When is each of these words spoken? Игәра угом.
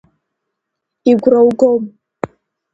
Игәра 1.09 1.39
угом. 1.49 1.83